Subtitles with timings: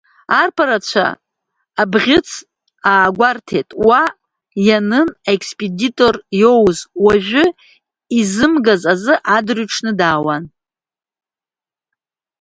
[0.39, 1.05] Арԥарцәа
[1.81, 2.29] абӷьыц
[2.91, 4.03] аагәарҭеит, уа
[4.67, 7.45] ианын аекспедитор иоуз, уажәы
[8.19, 10.43] изымгаз азы, адырҩаҽны даауан.